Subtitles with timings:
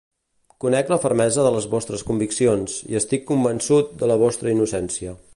[0.63, 5.15] Conec la fermesa de les vostres conviccions i estic convençut de la vostra innocència.